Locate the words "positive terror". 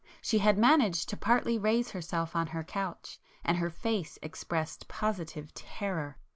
4.87-6.17